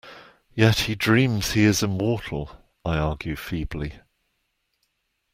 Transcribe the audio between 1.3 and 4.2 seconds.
he is immortal, I argue feebly.